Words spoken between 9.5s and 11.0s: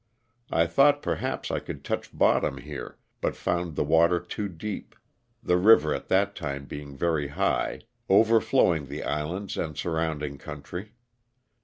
and surrounding country.